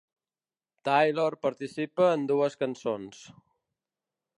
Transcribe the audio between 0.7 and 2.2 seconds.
Taylor participa